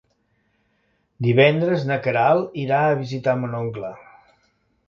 Divendres 1.27 1.85
na 1.91 1.99
Queralt 2.07 2.57
irà 2.65 2.81
a 2.87 2.99
visitar 3.05 3.39
mon 3.43 3.55
oncle. 3.63 3.93